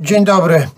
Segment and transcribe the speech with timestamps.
[0.00, 0.68] Dzień dobry.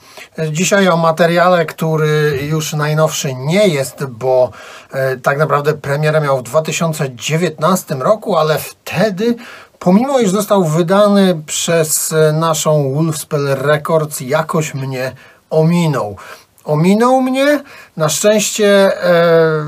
[0.51, 4.51] Dzisiaj o materiale, który już najnowszy nie jest, bo
[4.93, 9.37] e, tak naprawdę premierę miał w 2019 roku, ale wtedy,
[9.79, 15.13] pomimo iż został wydany przez e, naszą Wolfspell Records, jakoś mnie
[15.51, 16.17] ominął.
[16.65, 17.63] Ominął mnie.
[17.97, 18.67] Na szczęście
[19.05, 19.65] e,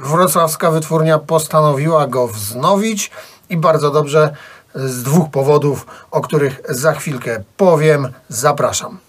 [0.00, 3.10] wrocławska wytwórnia postanowiła go wznowić
[3.50, 4.36] i bardzo dobrze
[4.76, 8.08] z dwóch powodów, o których za chwilkę powiem.
[8.28, 9.05] Zapraszam.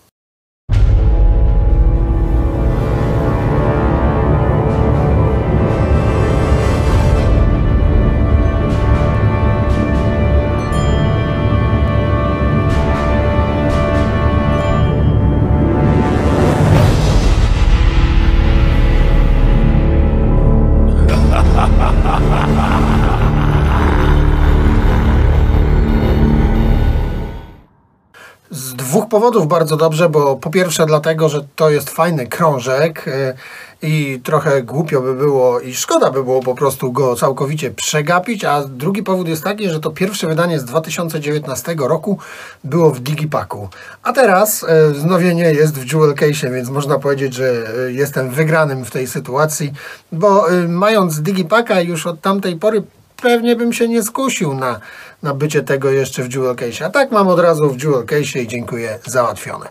[29.08, 33.34] Dwóch powodów bardzo dobrze, bo po pierwsze dlatego, że to jest fajny krążek y,
[33.82, 38.64] i trochę głupio by było i szkoda by było po prostu go całkowicie przegapić, a
[38.64, 42.18] drugi powód jest taki, że to pierwsze wydanie z 2019 roku
[42.64, 43.70] było w Digipaku.
[44.04, 48.86] A teraz y, wznowienie jest w Jewel Case, więc można powiedzieć, że y, jestem wygranym
[48.86, 49.74] w tej sytuacji,
[50.12, 52.84] bo mając Digipaka już od tamtej pory
[53.22, 54.80] pewnie bym się nie skusił na,
[55.24, 56.86] na bycie tego jeszcze w Jewel Case.
[56.86, 59.70] A tak mam od razu w Jewel Case i dziękuję, załatwione.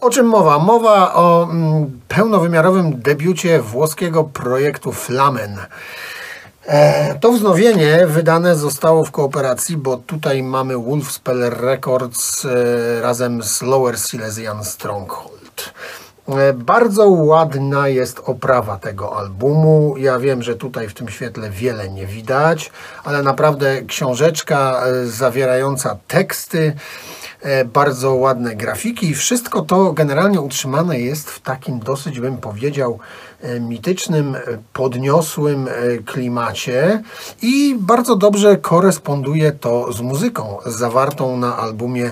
[0.00, 0.58] O czym mowa?
[0.58, 5.58] Mowa o mm, pełnowymiarowym debiucie włoskiego projektu Flamen.
[6.66, 13.62] E, To wznowienie wydane zostało w kooperacji, bo tutaj mamy Wolfspell Records e, razem z
[13.62, 15.72] Lower Silesian Stronghold.
[16.28, 19.94] E, Bardzo ładna jest oprawa tego albumu.
[19.96, 22.70] Ja wiem, że tutaj w tym świetle wiele nie widać,
[23.04, 26.72] ale naprawdę książeczka e, zawierająca teksty,
[27.40, 29.14] e, bardzo ładne grafiki.
[29.14, 32.98] Wszystko to generalnie utrzymane jest w takim dosyć, bym powiedział,
[33.60, 34.36] mitycznym,
[34.72, 35.68] podniosłym
[36.06, 37.02] klimacie
[37.42, 42.10] i bardzo dobrze koresponduje to z muzyką zawartą na albumie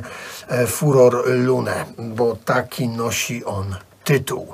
[0.66, 3.76] Furor Lune, bo taki nosi on
[4.06, 4.46] tytuł.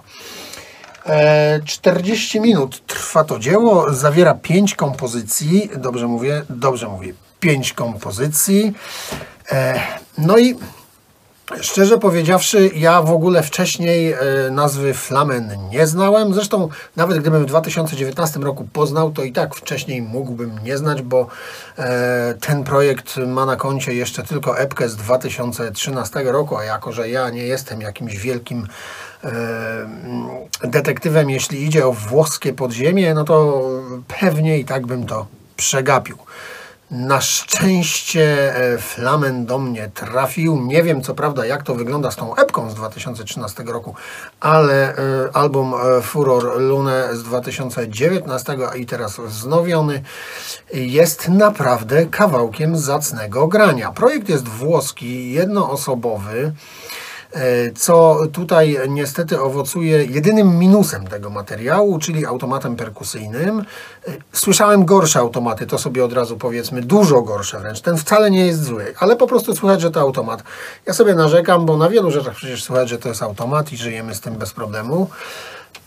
[1.07, 8.73] E, 40 minut trwa to dzieło, zawiera 5 kompozycji, dobrze mówię, dobrze mówię, 5 kompozycji.
[9.53, 9.81] E,
[10.19, 10.55] No i
[11.61, 14.17] Szczerze powiedziawszy, ja w ogóle wcześniej e,
[14.51, 16.35] nazwy Flamen nie znałem.
[16.35, 21.27] Zresztą nawet gdybym w 2019 roku poznał, to i tak wcześniej mógłbym nie znać, bo
[21.79, 27.09] e, ten projekt ma na koncie jeszcze tylko epkę z 2013 roku, a jako, że
[27.09, 28.67] ja nie jestem jakimś wielkim
[29.25, 29.31] e,
[30.65, 33.63] detektywem, jeśli idzie o włoskie podziemie, no to
[34.21, 35.27] pewnie i tak bym to
[35.57, 36.17] przegapił.
[36.93, 40.63] Na szczęście e, Flamen do mnie trafił.
[40.63, 43.95] Nie wiem co prawda jak to wygląda z tą epką z 2013 roku,
[44.41, 44.97] ale e,
[45.33, 50.03] album e, Furor Lune z 2019 i teraz wznowiony
[50.73, 53.93] jest naprawdę kawałkiem zacnego grania.
[53.93, 56.53] Projekt jest włoski, jednoosobowy.
[57.35, 63.65] E, co tutaj niestety owocuje jedynym minusem tego materiału, czyli automatem perkusyjnym.
[64.09, 67.81] E, Słyszałem gorsze automaty, to sobie od razu powiedzmy, dużo gorsze wręcz.
[67.81, 70.43] Ten wcale nie jest zły, ale po prostu słychać, że to automat.
[70.87, 74.15] Ja sobie narzekam, bo na wielu rzeczach przecież słychać, że to jest automat i żyjemy
[74.15, 75.09] z tym bez problemu.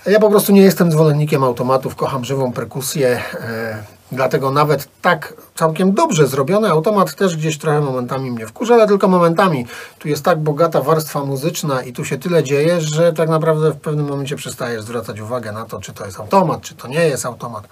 [0.05, 5.93] Ja po prostu nie jestem zwolennikiem automatów, kocham żywą perkusję, e, dlatego nawet tak całkiem
[5.93, 9.65] dobrze zrobiony automat też gdzieś trochę momentami mnie wkurza, ale tylko momentami.
[9.99, 13.77] Tu jest tak bogata warstwa muzyczna i tu się tyle dzieje, że tak naprawdę w
[13.77, 17.25] pewnym momencie przestajesz zwracać uwagę na to, czy to jest automat, czy to nie jest
[17.25, 17.67] automat.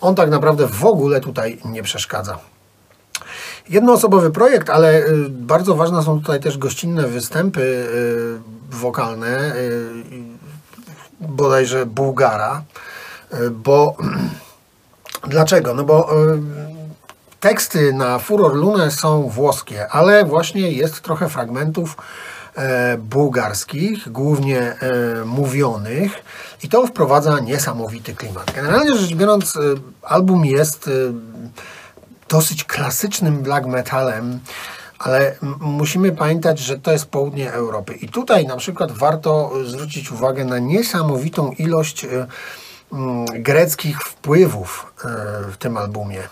[0.00, 2.38] On tak naprawdę w ogóle tutaj nie przeszkadza.
[3.68, 9.80] Jednoosobowy projekt, ale y, bardzo ważne są tutaj też gościnne występy y, wokalne, y,
[11.20, 12.62] bodajże Bułgara,
[13.50, 13.96] bo
[15.26, 15.74] dlaczego?
[15.74, 16.38] No bo y,
[17.40, 21.96] teksty na Furor Lune są włoskie, ale właśnie jest trochę fragmentów
[22.56, 24.76] e, bułgarskich, głównie e,
[25.24, 26.12] mówionych
[26.62, 28.52] i to wprowadza niesamowity klimat.
[28.54, 29.58] Generalnie rzecz biorąc,
[30.02, 30.90] album jest
[32.28, 34.40] dosyć klasycznym black metalem,
[34.98, 37.94] ale musimy pamiętać, że to jest południe Europy.
[37.94, 42.06] I tutaj na przykład warto zwrócić uwagę na niesamowitą ilość
[43.34, 46.22] greckich wpływów y, w tym albumie.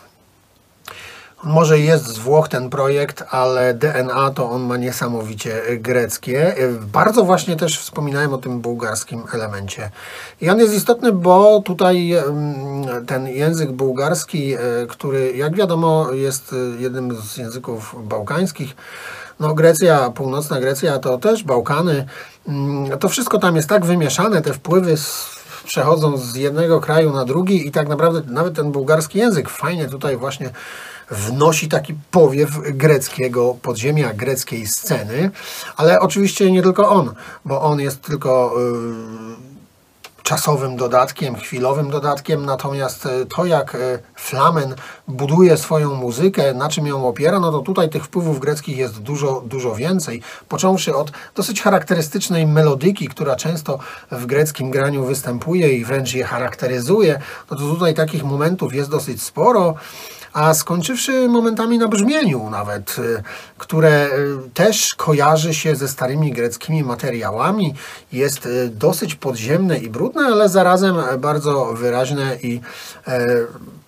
[1.45, 6.59] Może jest z Włoch ten projekt, ale DNA to on ma niesamowicie greckie.
[6.59, 9.91] Y, Bardzo właśnie też wspominałem o tym bułgarskim elemencie.
[10.41, 14.57] I on jest istotny, bo tutaj mm, ten język bułgarski,
[14.89, 18.77] który jak wiadomo jest jednym z języków bałkańskich,
[19.41, 22.07] No Grecja, północna Grecja to też Bałkany.
[22.49, 25.36] Mm, To wszystko tam jest tak wymieszane, te wpływy s-
[25.67, 30.17] przechodzą z jednego kraju na drugi i tak naprawdę nawet ten bułgarski język fajnie tutaj
[30.17, 30.51] właśnie
[31.11, 35.31] wnosi taki powiew greckiego podziemia, greckiej sceny,
[35.77, 37.15] ale oczywiście nie tylko on,
[37.45, 38.53] bo on jest tylko
[39.43, 39.56] y,
[40.27, 43.79] czasowym dodatkiem, chwilowym dodatkiem, natomiast e, to jak e,
[44.15, 44.75] Flamen
[45.09, 49.43] buduje swoją muzykę, na czym ją opiera, no to tutaj tych wpływów greckich jest dużo,
[49.47, 53.79] dużo więcej, począwszy od dosyć charakterystycznej melodyki, która często
[54.11, 57.21] w greckim graniu występuje i wręcz je charakteryzuje,
[57.51, 59.75] no to tutaj takich momentów jest dosyć sporo,
[60.37, 63.23] a skończywszy momentami na brzmieniu nawet, y,
[63.59, 67.75] które y, też kojarzy się ze starymi greckimi materiałami,
[68.13, 72.61] jest y, dosyć podziemne i brudne, ale zarazem bardzo wyraźne i
[73.09, 73.27] e,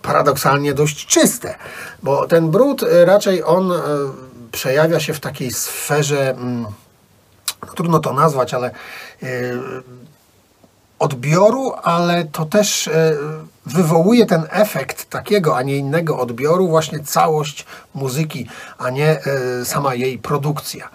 [0.01, 1.55] paradoksalnie dość czyste,
[2.03, 3.71] bo ten brud raczej on
[4.51, 6.65] przejawia się w takiej sferze, mm,
[7.75, 8.71] trudno to nazwać, ale
[10.99, 12.89] odbioru, ale to też
[13.73, 19.95] wywołuje ten efekt takiego, a nie innego odbioru, właśnie całość muzyki, a nie e, sama
[19.95, 20.89] jej produkcja.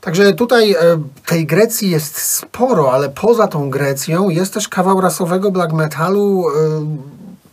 [0.00, 0.76] Także tutaj e,
[1.26, 6.52] tej Grecji jest sporo, ale poza tą Grecją jest też kawał rasowego black metalu e,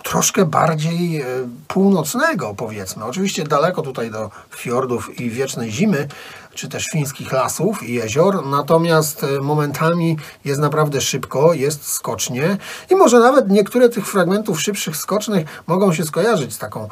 [0.03, 1.25] troszkę bardziej
[1.67, 3.05] północnego, powiedzmy.
[3.05, 6.07] Oczywiście daleko tutaj do fiordów i wiecznej zimy,
[6.57, 12.57] czy też fińskich lasów i jezior, natomiast e, momentami jest naprawdę szybko, jest skocznie
[12.89, 16.89] i może nawet niektóre tych fragmentów szybszych, skocznych mogą się skojarzyć z taką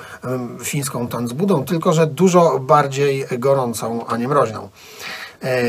[0.64, 4.70] fińską tanzbudą, tylko że dużo bardziej gorącą, a nie mroźną.
[5.44, 5.62] E,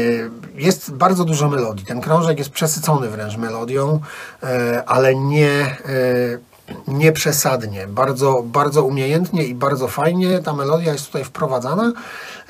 [0.54, 1.86] Jest bardzo dużo melodii.
[1.86, 4.00] Ten krążek jest przesycony wręcz melodią,
[4.42, 5.76] e, ale nie,
[6.68, 7.86] e, nie przesadnie.
[7.86, 11.92] Bardzo, bardzo umiejętnie i bardzo fajnie ta melodia jest tutaj wprowadzana.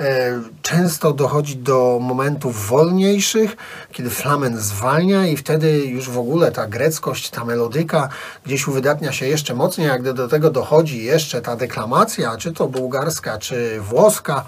[0.01, 3.57] E, Często dochodzi do momentów wolniejszych,
[3.93, 8.09] kiedy flamen zwalnia i wtedy już w ogóle ta greckość, ta melodyka
[8.47, 12.69] gdzieś uwydatnia się jeszcze mocniej, a gdy do tego dochodzi jeszcze ta deklamacja, czy to
[12.69, 14.45] bułgarska, czy włoska,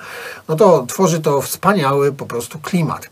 [0.48, 3.08] no to tworzy to wspaniały po prostu klimat.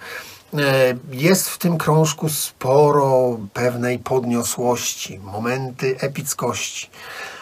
[0.60, 6.90] E, Jest w tym krążku sporo pewnej podniosłości, momenty epickości.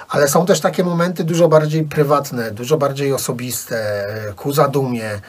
[0.09, 5.21] Ale są też takie momenty dużo bardziej prywatne, dużo bardziej osobiste, e, ku zadumie,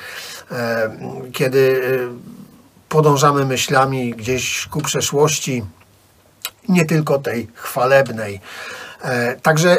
[0.51, 0.91] e,
[1.33, 1.81] kiedy
[2.89, 5.65] podążamy myślami gdzieś ku przeszłości,
[6.69, 8.41] nie tylko tej chwalebnej.
[9.41, 9.77] Także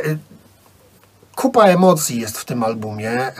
[1.37, 3.33] Kupa emocji jest w tym albumie.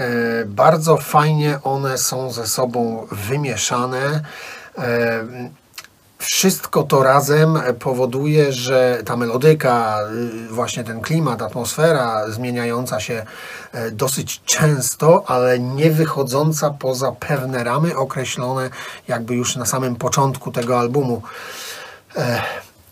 [0.47, 4.23] Bardzo fajnie one są ze sobą wymieszane.
[4.79, 5.25] E,
[6.19, 9.99] Wszystko to razem powoduje, że ta melodyka,
[10.47, 13.25] y, właśnie ten klimat, atmosfera zmieniająca się
[13.73, 18.71] e, dosyć często, ale nie wychodząca poza pewne ramy określone
[19.09, 21.23] jakby już na samym początku tego albumu.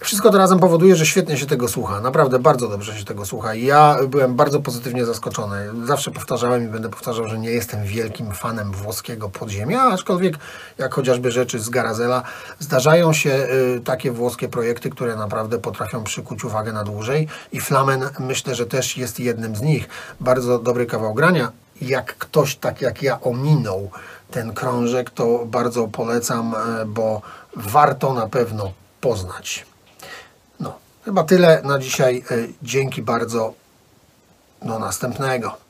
[0.05, 2.01] Wszystko to razem powoduje, że świetnie się tego słucha.
[2.01, 3.55] Naprawdę bardzo dobrze się tego słucha.
[3.55, 5.57] Ja byłem bardzo pozytywnie zaskoczony.
[5.85, 10.39] Zawsze powtarzałem i będę powtarzał, że nie jestem wielkim fanem włoskiego podziemia, aczkolwiek
[10.79, 12.23] jak chociażby rzeczy z Garazela,
[12.59, 18.05] zdarzają się y, takie włoskie projekty, które naprawdę potrafią przykuć uwagę na dłużej i Flamen
[18.19, 19.89] myślę, że też jest jednym z nich.
[20.21, 21.53] Bardzo dobry kawał grania.
[21.81, 23.91] Jak ktoś tak jak ja ominął
[24.31, 27.23] ten krążek, to bardzo polecam, e, bo
[27.57, 29.74] warto na pewno poznać.
[31.05, 32.25] Chyba tyle na dzisiaj.
[32.31, 33.55] E, Dzięki bardzo.
[34.63, 35.64] Do następnego.